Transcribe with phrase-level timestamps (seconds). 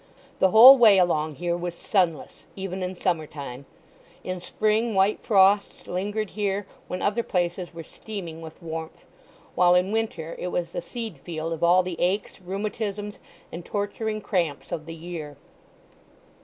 [0.39, 3.67] The whole way along here was sunless, even in summer time;
[4.23, 9.05] in spring, white frosts lingered here when other places were steaming with warmth;
[9.53, 13.19] while in winter it was the seed field of all the aches, rheumatisms,
[13.51, 15.37] and torturing cramps of the year.